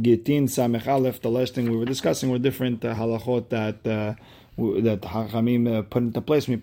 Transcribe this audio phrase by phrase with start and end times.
[0.00, 4.14] Gittin Samech Aleph, the last thing we were discussing were different uh, halachot that uh,
[4.56, 6.48] that Hachamim uh, put into place.
[6.48, 6.56] We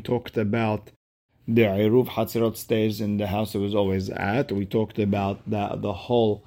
[0.00, 0.90] talked about
[1.46, 4.52] the Eruv Hatzirot stays in the house it was always at.
[4.52, 6.44] We talked about that the hole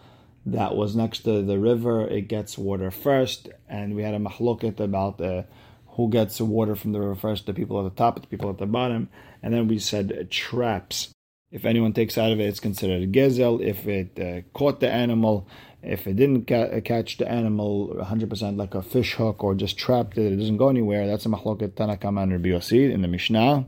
[0.48, 4.80] that was next to the river, it gets water first, and we had a mahloket
[4.80, 5.44] about uh,
[5.90, 8.58] who gets water from the river first, the people at the top, the people at
[8.58, 9.10] the bottom,
[9.44, 11.10] and then we said traps.
[11.50, 13.62] If anyone takes out of it, it's considered a gezel.
[13.62, 15.48] If it uh, caught the animal,
[15.82, 20.18] if it didn't ca- catch the animal 100% like a fish hook or just trapped
[20.18, 23.66] it, it doesn't go anywhere, that's a mahloket Tanakama and Rabbi Yossi in the Mishnah.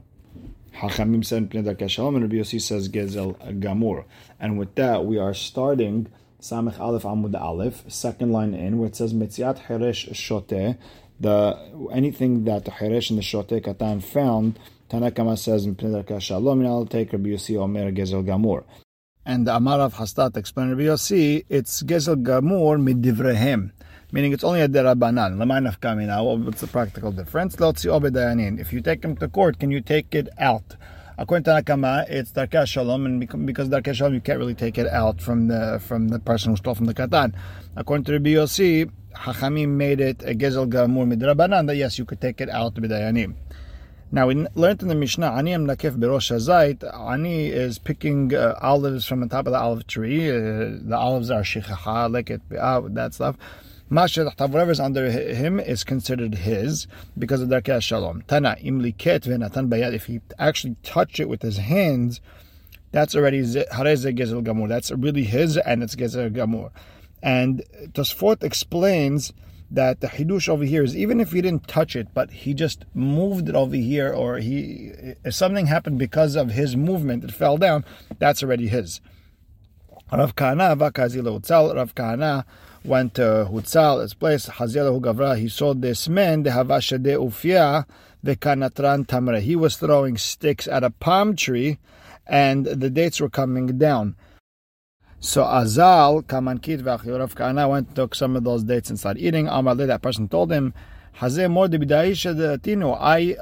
[0.75, 4.03] Hachamim said Pnei Darkei Shalom, and Rabbi Yossi says Gezel Gamur.
[4.41, 6.07] And with that, we are starting
[6.41, 10.77] Samech Aleph Amud Aleph, second line in, where it says Mitziat Heresh Shoteh,
[11.17, 11.57] the
[11.93, 14.59] anything that the Heresh and the Shoteh Katan found,
[14.89, 18.63] Tanakama says in Pnei Darkei Shalom, I'll take Rabbi Yossi Omer Gezel Gamur.
[19.23, 23.69] And the Amar of Hastat explained Rabbi Yossi, it's Gezel Gamur midivrehem,
[24.11, 25.37] meaning it's only a derabanan.
[25.37, 26.43] Lemanaf kamina.
[26.43, 27.55] What's the practical difference?
[27.59, 30.75] If you take him to court, can you take it out?
[31.19, 34.87] According to Nakama, it's Darkei Shalom, and because Darkei Shalom, you can't really take it
[34.87, 37.35] out from the from the person who stole from the Katan.
[37.75, 42.21] According to Rabbi Yossi, Hachamim made it a Gezel Gamur midrabanan, that yes, you could
[42.21, 43.35] take it out to b'dayanim.
[44.11, 46.83] Now we learned in the Mishnah, Ani am nakef berosh hazait.
[46.83, 50.31] Ani is picking uh, olives from the top of the olive tree.
[50.31, 53.37] Uh, the olives are shichacha, leket, uh, that stuff.
[53.89, 56.87] Whatever is under him is considered his
[57.19, 58.23] because of Darkei Shalom.
[58.23, 59.93] Tana imliket v'natan bayad.
[59.93, 62.19] If he actually touch it with his hands,
[62.91, 64.67] that's already hareze gezel gamur.
[64.67, 66.71] That's really his, and it's gezel gamur.
[67.21, 69.33] And Tosfot explains
[69.71, 72.85] that the hidush over here is even if he didn't touch it, but he just
[72.93, 74.91] moved it over here, or he
[75.23, 77.85] if something happened because of his movement, it fell down.
[78.17, 79.01] That's already his.
[80.11, 82.45] Rav Kahana Rav Kahana
[82.83, 84.47] went to Hutzal, his place.
[84.47, 85.37] Haziyalahu Gavra.
[85.37, 86.43] He saw this man.
[86.43, 87.85] The Havashade Ufia
[88.23, 89.39] the Kanatran Tamre.
[89.41, 91.79] He was throwing sticks at a palm tree,
[92.27, 94.15] and the dates were coming down.
[95.21, 99.47] So Azal, Kamankit Rav Kana I went took some of those dates and started eating.
[99.47, 100.73] Amaleh, that person told him,
[101.21, 101.27] I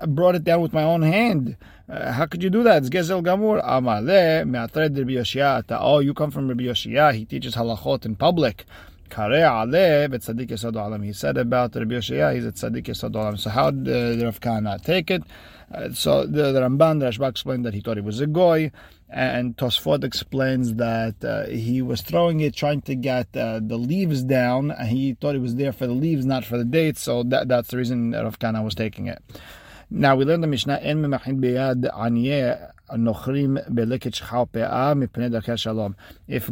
[0.07, 1.55] brought it down with my own hand.
[1.87, 2.77] Uh, how could you do that?
[2.77, 3.63] It's Gezel Gamur.
[3.63, 5.63] Amaleh, Me'atred Rabbi Yoshia.
[5.79, 7.13] Oh, you come from Rabbi Yoshia.
[7.13, 8.65] He teaches halachot in public.
[9.09, 11.03] Kare Ale Tzadik Yesod Olam.
[11.05, 13.37] He said about Rabbi Yoshia, he's a Yesod Olam.
[13.39, 15.23] So how did Rav Kahana take it?
[15.71, 18.71] Uh, so the, the Ramban, Rashba explained that he thought he was a goy,
[19.09, 24.23] and Tosfot explains that uh, he was throwing it, trying to get uh, the leaves
[24.23, 27.01] down, and he thought it was there for the leaves, not for the dates.
[27.01, 29.21] So that, that's the reason Rav Kana was taking it.
[29.89, 31.89] Now we learned the Mishnah En beyad
[32.89, 33.03] If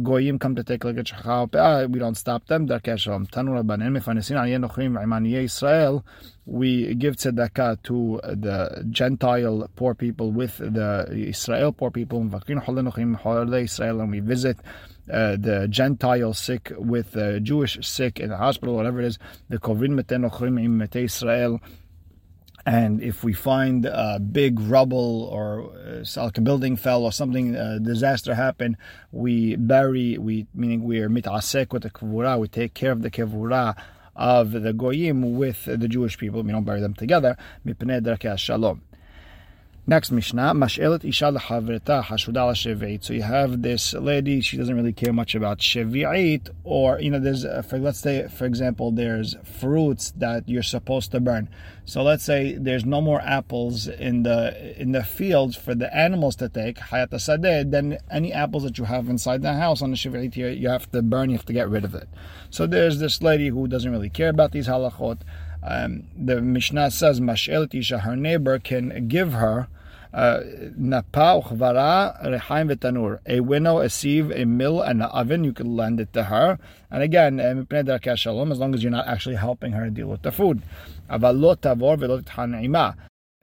[0.02, 2.68] goyim come to take leket shchau pe'ah, we don't stop them.
[2.68, 3.26] Darkei shalom.
[3.26, 6.04] Tanu rabbanen mefanesin aniyeh nochrim imaniyeh Israel.
[6.44, 12.28] We give tzedakah to the Gentile poor people with the Israel poor people.
[12.28, 14.58] Israel, and we visit.
[15.10, 19.56] Uh, the Gentile sick with the Jewish sick in the hospital, whatever it is, the
[19.56, 21.60] Kovrin Mete Nochrim Im Israel,
[22.66, 27.54] and if we find a big rubble or uh, like a building fell or something,
[27.54, 28.76] a disaster happened,
[29.12, 33.76] we bury, we meaning we're mitasek with the kavura, we take care of the kavura
[34.16, 36.42] of the goyim with the Jewish people.
[36.42, 37.36] We don't bury them together.
[37.64, 38.82] Mipnei shalom.
[39.88, 43.04] Next Mishnah, Mashelet Isha Lahavreta Hashuda Shevi'it.
[43.04, 47.20] So you have this lady, she doesn't really care much about Shevi'it, or, you know,
[47.20, 51.48] there's, uh, for, let's say, for example, there's fruits that you're supposed to burn.
[51.84, 56.34] So let's say there's no more apples in the in the fields for the animals
[56.36, 59.96] to take, Hayat Sadeh, then any apples that you have inside the house on the
[59.96, 62.08] Shevi'it, you have to burn, you have to get rid of it.
[62.50, 65.20] So there's this lady who doesn't really care about these halachot.
[65.62, 69.68] Um, the Mishnah says, Mashelet Isha, her neighbor can give her
[70.16, 73.18] napa uchvara rechaim v'tanur.
[73.26, 76.58] A winnow, a sieve, a mill, and an oven, you can lend it to her.
[76.90, 80.62] And again, as long as you're not actually helping her deal with the food.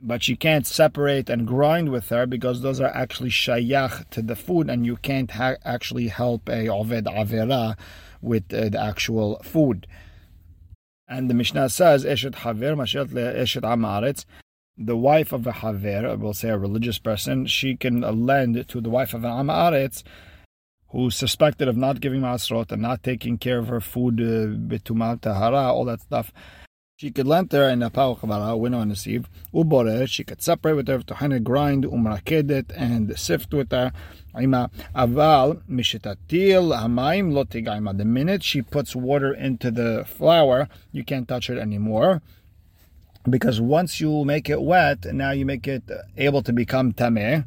[0.05, 4.35] But she can't separate and grind with her because those are actually shayach to the
[4.35, 7.77] food, and you can't ha- actually help a oved avera
[8.21, 9.85] with uh, the actual food.
[11.07, 14.25] And the Mishnah says, Eshet Haver Mashet Eshet Amaretz
[14.77, 18.89] the wife of a haver, we'll say a religious person, she can lend to the
[18.89, 20.03] wife of an amaretz
[20.89, 25.19] who's suspected of not giving masrot and not taking care of her food, uh, betumal
[25.19, 26.31] tahara, all that stuff.
[26.97, 28.17] She could enter in a pau
[28.55, 33.17] window on the sieve, uborer, she could separate with her, to tohana grind, umrakedet, and
[33.17, 33.91] sift with her.
[34.35, 37.43] Aval mishitatil hamaim lo
[37.93, 42.21] The minute she puts water into the flour, you can't touch it anymore
[43.29, 45.83] because once you make it wet, now you make it
[46.17, 47.45] able to become tameh,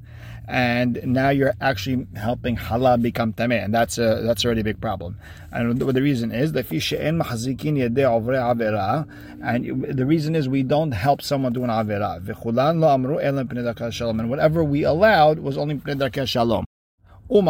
[0.48, 4.80] and now you're actually helping halal become tameh, and that's a that's already a big
[4.80, 5.18] problem.
[5.50, 6.60] And the reason is the
[9.42, 9.64] and
[9.98, 12.20] the reason is we don't help someone do an avera.
[14.20, 15.80] And whatever we allowed was only
[16.26, 16.64] shalom.
[17.28, 17.48] And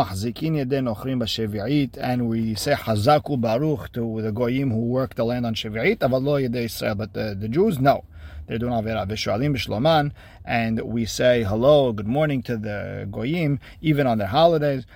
[2.28, 5.98] we say Hazaku Baruch to the Goyim who work the land on Shevi'it,
[6.96, 8.04] but the, the Jews, no.
[8.46, 10.12] They're doing Avera Vishalim Bishloman,
[10.44, 14.86] and we say hello, good morning to the Goyim, even on their holidays.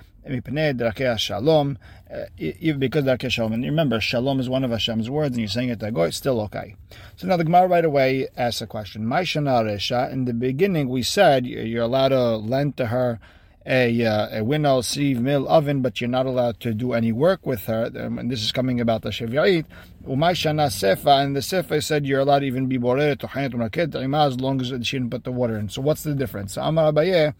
[1.18, 1.78] Shalom,
[2.12, 3.52] uh, because Darkei Shalom.
[3.54, 6.16] And remember, Shalom is one of Hashem's words, and you're saying it to Goy, it's
[6.16, 6.76] still okay.
[7.16, 9.06] So now the Gemara right away asks a question.
[9.06, 13.18] Maishana Resha, in the beginning we said you're allowed to lend to her
[13.66, 17.44] a, uh, a winnow, sieve, mill, oven, but you're not allowed to do any work
[17.44, 17.90] with her.
[17.94, 19.66] Um, and this is coming about the Shevi'it.
[20.06, 24.40] Umay Shana Sefa, and the Sefa said you're allowed to even be borer to as
[24.40, 25.68] long as she didn't put the water in.
[25.68, 26.56] So what's the difference?
[26.56, 27.34] Amar Abaye,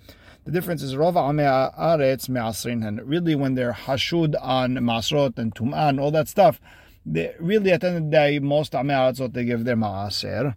[0.45, 5.55] the difference is Rova Amea Aretz Me'asrin, and really when they're hashud on Masrot and
[5.55, 6.61] Tum'an, all that stuff,
[7.07, 10.55] they, really at the end of the day, most Amea they give their Ma'aser.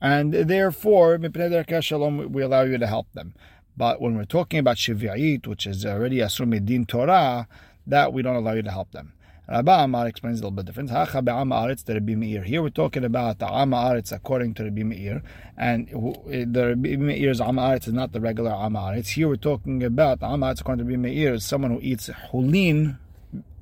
[0.00, 3.34] And therefore, we allow you to help them.
[3.76, 7.48] But when we're talking about Shivi'it, which is already Asur Din Torah,
[7.86, 9.14] that we don't allow you to help them.
[9.46, 10.88] Rabbi Amar explains a little bit different.
[10.88, 15.22] Here we're talking about the Am Aretz according to Rabbi Meir,
[15.58, 15.86] and
[16.30, 19.08] eh, the Rabbi Meir's Am is not the regular Am Aretz.
[19.08, 22.08] Here we're talking about the Am Aretz according to Rabbi Meir is someone who eats
[22.32, 22.96] hulin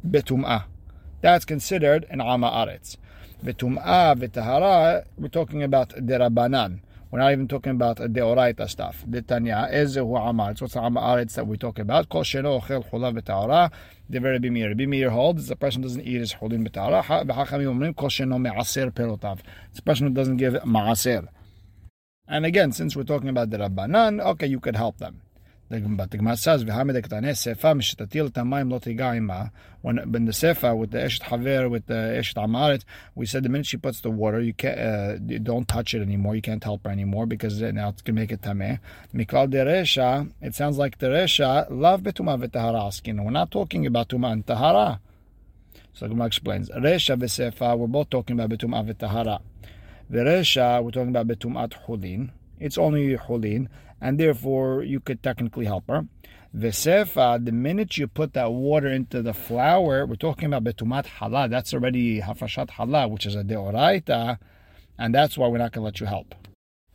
[0.08, 0.64] betum'ah.
[1.20, 2.96] That's considered an Am Aretz.
[3.44, 6.78] Betum'ah, betahara, we're talking about derabanan.
[7.12, 9.04] We're not even talking about the deoraita stuff.
[9.06, 10.62] The Tanya, Ezehu Amaretz.
[10.62, 12.08] What's the Amaretz that we talk about?
[12.08, 13.70] Kol sheno ochel chulav b'ta'ara.
[14.08, 14.74] The very bimir.
[14.74, 17.04] Bimir holds the person doesn't eat his chulin b'ta'ara.
[17.26, 19.40] B'chachamim omrim kol sheno me'aser perotav.
[19.68, 21.28] It's a person who doesn't give ma'aser.
[22.26, 25.20] And again, since we're talking about the Rabbanan, okay, you could help them.
[25.72, 25.78] The.
[29.80, 32.84] When in the sefa with the eshet haver with the eshet amaret,
[33.14, 36.02] we said the minute she puts the water, you can't uh, you don't touch it
[36.02, 36.36] anymore.
[36.36, 38.80] You can't help her anymore because now it's gonna make it tameh.
[39.14, 43.24] Miklal deresha, it sounds like deresha love betuma v'tahara.
[43.24, 45.00] We're not talking about tuma and tahara.
[45.94, 49.40] So the Gemara explains, resha v'sefa, we're both talking about betuma v'tahara.
[50.12, 52.30] Veresha, we're talking about betumat hulin.
[52.60, 53.69] It's only hulin
[54.02, 56.06] and therefore you could technically help her.
[56.54, 61.49] Vesefa, the minute you put that water into the flour, we're talking about betumat halal.
[61.49, 64.38] That's already hafrashat halal, which is a deoraita,
[64.99, 66.34] and that's why we're not going to let you help.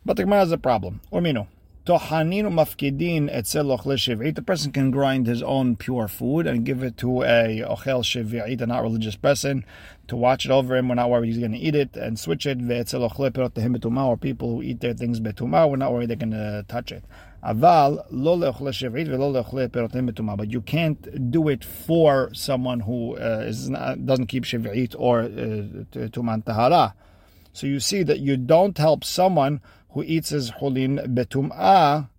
[0.06, 1.02] But the Gemara has a problem.
[1.10, 1.48] Or Ormino.
[1.88, 1.94] The
[4.46, 8.66] person can grind his own pure food and give it to a ochel shiv'it, a
[8.66, 9.64] not religious person,
[10.10, 10.90] to watch it over him.
[10.90, 12.60] We're not worried he's going to eat it and switch it.
[12.60, 16.18] Ve'etzel ochle perot betuma, or people who eat their things betuma, we're not worried they're
[16.18, 17.06] going to touch it.
[17.42, 18.04] Aval.
[20.38, 25.28] But you can't do it for someone who uh, not, doesn't keep shiv'it or uh,
[26.10, 26.96] tuman tahara.
[27.54, 29.62] So you see that you don't help someone
[29.92, 32.10] who eats his hulin betum'ah,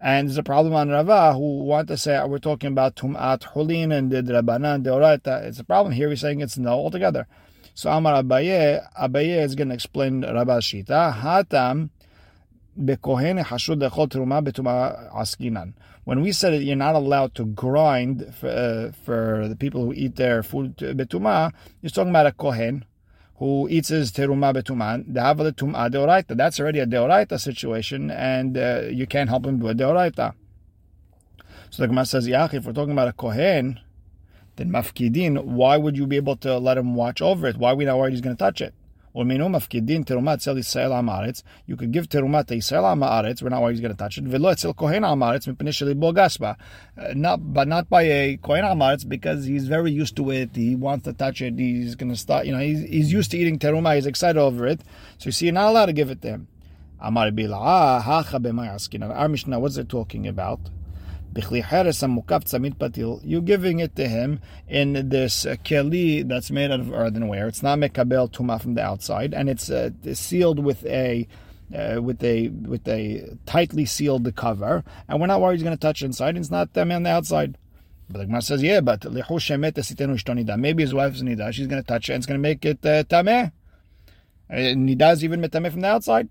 [0.00, 3.96] and there's a problem on Rava who want to say we're talking about tum'at hulin
[3.96, 5.44] and the drabanan deoraita.
[5.44, 6.10] It's a problem here.
[6.10, 7.28] He's saying it's no altogether.
[7.74, 11.20] So Amar Abaye, Abaye is going to explain Rabba's shita.
[11.20, 11.90] Hatam
[12.78, 15.74] bekohen hashud lechol teruma betuma askinan.
[16.04, 19.92] When we said that you're not allowed to grind for, uh, for the people who
[19.92, 22.84] eat their food betuma, you're talking about a kohen
[23.42, 26.36] who eats his teruma betuman, the tum'a deoraita.
[26.36, 30.34] That's already a deoraita situation, and uh, you can't help him do a deoraita.
[31.70, 33.80] So the Gemara says, Yach, if we're talking about a kohen,
[34.54, 37.56] then mafkidin, why would you be able to let him watch over it?
[37.56, 38.74] Why are we not worried he's going to touch it?
[39.15, 43.41] ומינו מפקידין תרומה אצל ישראל עם הארץ, you could give תרומה to ישראל עם הארץ,
[43.41, 46.37] we're not always going to touch it, ולא אצל כהן עם הארץ, מפני שליבו גס
[46.37, 46.51] בה.
[46.97, 51.03] But not by a כהן עם הארץ, because he's very used to it, he wants
[51.05, 53.95] to touch it, he's going to start, you know, he's, he's used to eating teruma,
[53.95, 54.81] he's excited over it,
[55.17, 56.47] so you see, you're not allowed to give it to him.
[57.07, 59.11] אמר בלעה, הכה במאי עסקינן.
[59.11, 60.59] Our Mishnah, what's it talking about?
[63.24, 67.48] You're giving it to him in this uh, keli that's made out of earthenware.
[67.48, 71.26] It's not mekabel tuma from the outside, and it's uh, sealed with a
[71.74, 74.84] uh, with a with a tightly sealed cover.
[75.08, 76.36] And we're not worried he's going to touch inside.
[76.36, 77.56] It's not them on the outside.
[78.10, 81.52] But the Gemara says, yeah, but maybe his wife's nida.
[81.52, 83.52] She's going to touch it and it's going to make it uh, tameh.
[84.50, 86.28] And he does even metame from the outside,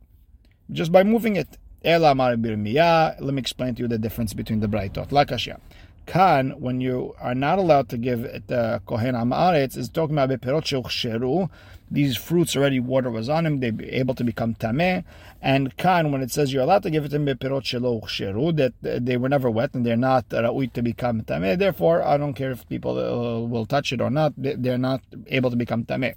[0.71, 1.57] just by moving it.
[1.83, 5.09] Let me explain to you the difference between the braitot.
[5.09, 5.59] Lakashya.
[6.05, 10.29] Kan, when you are not allowed to give it the kohen amaretz, is talking about
[10.29, 11.49] beperot sheru.
[11.89, 15.03] These fruits already water was on them; they're able to become tameh.
[15.41, 19.05] And kan, when it says you're allowed to give it to beperot shelo sheru, that
[19.05, 21.57] they were never wet and they're not ra'ui to become tameh.
[21.57, 25.49] Therefore, I don't care if people uh, will touch it or not; they're not able
[25.49, 26.15] to become tameh.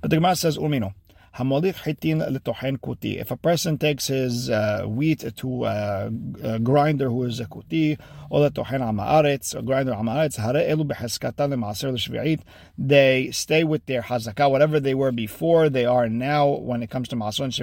[0.00, 0.94] But the Gemara says umino.
[3.18, 6.10] If a person takes his uh, wheat to a,
[6.42, 7.98] a, grinder who is a Kuti,
[8.30, 12.40] or Litohen Amaretz, a grinder Amaretz, Hare Elu
[12.78, 17.08] they stay with their Hazakah, whatever they were before, they are now when it comes
[17.08, 17.54] to Maser and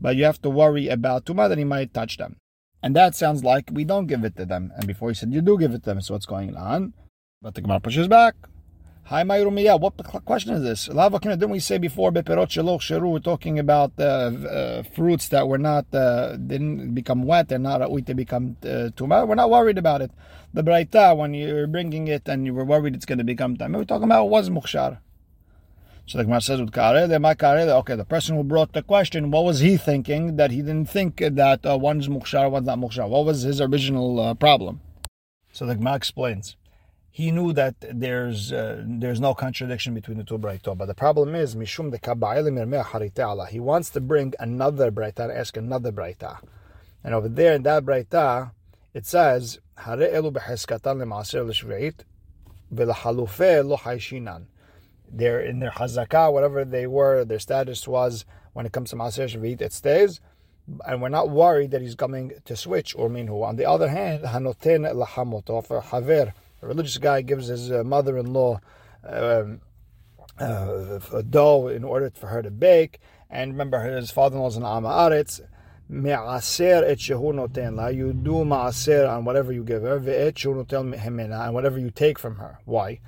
[0.00, 2.36] but you have to worry about Tum'ah that he might touch them.
[2.82, 4.72] And that sounds like we don't give it to them.
[4.76, 6.94] And before he said, you do give it to them, so what's going on?
[7.42, 8.36] But the Gemara pushes back.
[9.08, 9.78] Hi, Mayrumiya.
[9.78, 9.94] What
[10.24, 10.86] question is this?
[10.86, 13.12] Didn't we say before beperot sheloch sheru?
[13.12, 17.86] We're talking about uh, uh, fruits that were not uh, didn't become wet and not
[17.86, 19.24] to become uh, tuma.
[19.24, 20.10] We're not worried about it.
[20.54, 23.76] The braita when you're bringing it and you were worried it's going to become tuma.
[23.76, 24.98] We're talking about was mukhshar.
[26.06, 27.68] So the Gemara says with karele.
[27.78, 31.18] Okay, the person who brought the question, what was he thinking that he didn't think
[31.18, 33.08] that uh, one's mukhshar, one's not mukhshar?
[33.08, 34.80] What was his original uh, problem?
[35.52, 36.56] So the Gemara explains
[37.16, 40.76] he knew that there's uh, there's no contradiction between the two braytot.
[40.76, 45.92] But the problem is mishum de He wants to bring another brayta and ask another
[45.92, 46.40] brayta.
[47.02, 48.50] And over there in that brayta,
[48.92, 52.00] it says hare elu beheskatan lemaaser l'shveit
[52.70, 54.48] v'lahalufe lo haishinan.
[55.10, 59.26] They're in their hazakah, whatever they were, their status was when it comes to maaser
[59.26, 60.20] shveit, it stays.
[60.86, 63.42] And we're not worried that he's coming to switch or minhu.
[63.42, 66.34] On the other hand, hanoten lahamoto for haver
[66.66, 68.60] a religious guy gives his uh, mother-in-law
[69.08, 69.60] um,
[70.40, 72.98] uh, a dough in order for her to bake.
[73.30, 75.40] And remember, his father-in-law is an Amaretz.
[75.88, 77.86] Me'aser et shehu noten la.
[77.86, 80.00] You do ma'aser on whatever you give her.
[80.00, 81.44] Ve'et shehu noten hemena.
[81.44, 82.58] And whatever you take from her.
[82.64, 82.98] Why?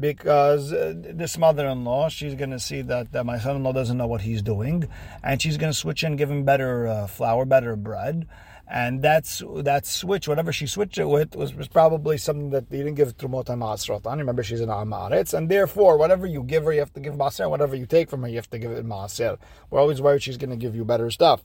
[0.00, 4.22] Because uh, this mother-in-law, she's going to see that, that my son-in-law doesn't know what
[4.22, 4.88] he's doing,
[5.22, 8.26] and she's going to switch and give him better uh, flour, better bread,
[8.68, 12.78] and that's that switch, whatever she switched it with, was, was probably something that you
[12.78, 14.18] didn't give Trumot Ma'asratan.
[14.18, 17.50] Remember, she's an Amaretz, and therefore, whatever you give her, you have to give Maaser.
[17.50, 19.38] Whatever you take from her, you have to give it Maaser.
[19.70, 21.42] We're always worried she's going to give you better stuff.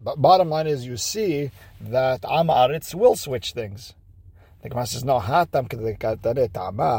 [0.00, 3.94] But bottom line is, you see that Amaretz will switch things.
[4.62, 5.68] The Gemara says, no, hatam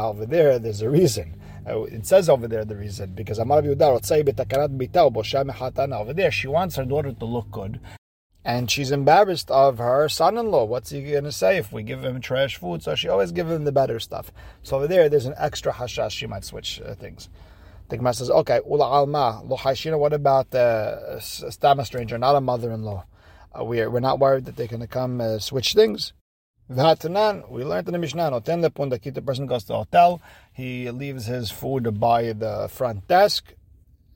[0.04, 1.40] over there, there's a reason.
[1.68, 3.74] Uh, it says over there the reason because Amar over
[6.14, 7.80] there she wants her daughter to look good
[8.46, 10.66] and she's embarrassed of her son-in-law.
[10.66, 12.80] What's he going to say if we give him trash food?
[12.80, 14.30] So she always gives him the better stuff.
[14.62, 16.12] So over there, there's an extra hashash.
[16.12, 17.28] She might switch uh, things.
[17.88, 19.56] The Gemara says, okay, ula alma lo
[19.98, 23.04] What about uh, stam a stranger, not a mother-in-law?
[23.58, 26.12] Uh, we're we're not worried that they're going to come uh, switch things.
[26.70, 30.20] V'hatanan, we learned in the Mishnah, noten lepundakit, the person goes to the hotel,
[30.52, 33.54] he leaves his food by the front desk,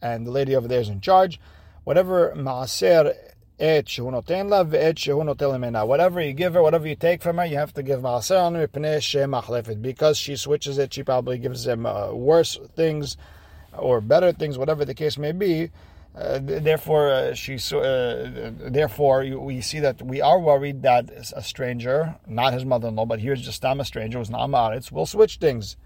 [0.00, 1.40] and the lady over there is in charge.
[1.84, 3.16] Whatever maaser
[3.60, 4.72] Whatever
[6.22, 8.00] you give her, whatever you take from her, you have to give.
[9.82, 13.18] Because she switches it, she probably gives them uh, worse things
[13.76, 15.70] or better things, whatever the case may be.
[16.16, 17.56] Uh, therefore, uh, she.
[17.56, 23.20] Uh, therefore, we see that we are worried that a stranger, not his mother-in-law, but
[23.20, 25.76] here's just a stranger who's not Amaritz, will switch things.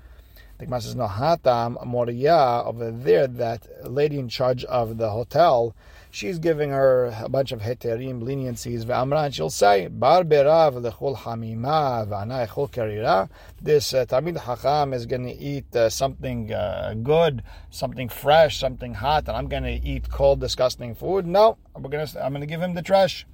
[0.58, 5.74] The Gemara says, "No, hatam moria over there, that lady in charge of the hotel."
[6.14, 12.06] She's giving her a bunch of heterim, leniencies, and she'll say, Bar berav lechol hamima
[12.06, 13.28] v'ana echol karira.
[13.60, 18.94] This uh, Talmid Hacham is going to eat uh, something uh, good, something fresh, something
[18.94, 21.26] hot, and I'm going to eat cold, disgusting food.
[21.26, 23.26] No, we're gonna, I'm going to give him the trash.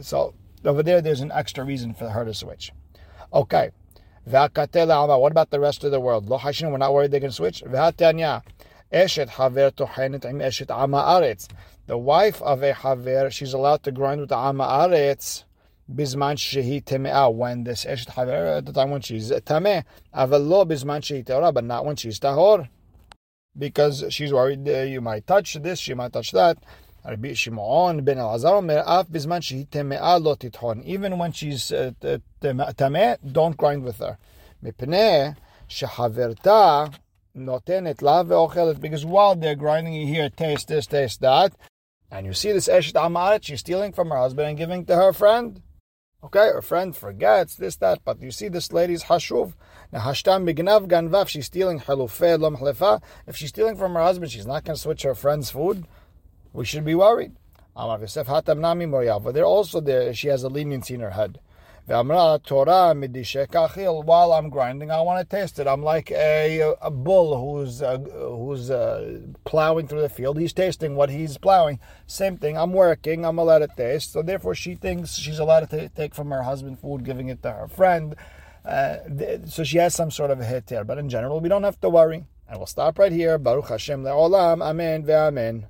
[0.00, 0.32] So
[0.64, 2.72] over there, there's an extra reason for her to switch.
[3.34, 3.70] Okay.
[4.26, 6.30] What about the rest of the world?
[6.30, 7.62] Lo we're not worried they can switch.
[8.94, 11.48] Eshet haver tochenet im eshet ama aretz
[11.86, 15.44] the wife of a haver, she's allowed to grind with the amma aretz
[15.92, 19.84] bisman shehi teme'ah, when this eshet haver, at the time when she's tameh,
[20.14, 22.68] avalo bisman shehi te'orah, but not when she's tahor.
[23.56, 26.56] Because she's worried uh, you might touch this, she might touch that.
[27.04, 30.82] Rabbi Shimon ben Elazar omer, af bisman shehi teme'ah lo tithon.
[30.84, 34.16] Even when she's uh, tameh, don't grind with her.
[34.64, 35.36] Mipneh
[35.68, 36.94] shehaverta
[37.36, 41.52] notenet la ve'ochelet, because while they're grinding you here, taste this, taste that,
[42.10, 45.12] and you see this Eshet Amaret, she's stealing from her husband and giving to her
[45.12, 45.62] friend.
[46.22, 49.54] Okay, her friend forgets this, that, but you see this lady's hashuv.
[49.92, 53.02] Now, hashtam bignav ganvav, she's stealing halufeh lom halefa.
[53.26, 55.86] If she's stealing from her husband, she's not going to switch her friend's food.
[56.52, 57.32] We should be worried.
[57.76, 58.86] Amar Yosef hatam nami
[59.32, 61.40] they're also there, she has a leniency in her head.
[61.86, 62.00] While
[64.32, 65.66] I'm grinding, I want to taste it.
[65.66, 70.38] I'm like a, a bull who's uh, who's uh, plowing through the field.
[70.38, 71.80] He's tasting what he's plowing.
[72.06, 72.56] Same thing.
[72.56, 73.26] I'm working.
[73.26, 74.12] I'm allowed to taste.
[74.12, 77.52] So therefore, she thinks she's allowed to take from her husband food, giving it to
[77.52, 78.16] her friend.
[78.64, 78.96] Uh,
[79.44, 80.84] so she has some sort of a hit here.
[80.84, 82.24] But in general, we don't have to worry.
[82.48, 83.36] And we'll stop right here.
[83.36, 84.62] Baruch Hashem le'olam.
[84.62, 85.64] Amen ve'amen.